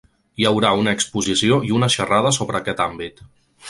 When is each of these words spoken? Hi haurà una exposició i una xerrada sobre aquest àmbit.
Hi 0.43 0.47
haurà 0.49 0.71
una 0.85 0.95
exposició 0.97 1.61
i 1.69 1.77
una 1.83 1.93
xerrada 1.99 2.35
sobre 2.43 2.63
aquest 2.65 2.87
àmbit. 2.93 3.27